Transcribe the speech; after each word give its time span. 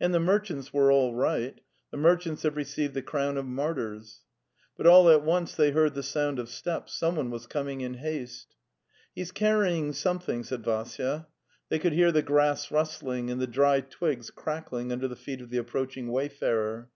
And 0.00 0.12
the 0.12 0.18
merchants 0.18 0.72
were 0.72 0.90
all 0.90 1.14
right.... 1.14 1.60
The 1.92 1.96
merchants 1.96 2.42
have 2.42 2.56
received 2.56 2.92
the 2.92 3.02
crown 3.02 3.36
of 3.36 3.46
martyrs." 3.46 4.22
But 4.76 4.88
all 4.88 5.08
at 5.08 5.22
once 5.22 5.54
they 5.54 5.70
heard 5.70 5.94
the 5.94 6.02
sound 6.02 6.40
of 6.40 6.48
steps; 6.48 6.92
someone 6.92 7.30
was 7.30 7.46
coming 7.46 7.80
in 7.80 7.94
haste. 7.94 8.56
'""He's 9.14 9.30
carrying 9.30 9.92
something," 9.92 10.42
said 10.42 10.64
Vassya. 10.64 11.28
They 11.68 11.78
could 11.78 11.92
hear 11.92 12.10
the 12.10 12.20
grass 12.20 12.72
rustling 12.72 13.30
and 13.30 13.40
the 13.40 13.46
dry 13.46 13.80
twigs 13.82 14.30
crackling 14.32 14.90
under 14.90 15.06
the 15.06 15.14
feet 15.14 15.40
of 15.40 15.50
the 15.50 15.58
approaching 15.58 16.08
wayfarer. 16.08 16.90